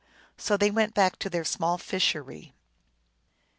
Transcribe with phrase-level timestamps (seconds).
[0.35, 2.55] So they went back to their small fishery.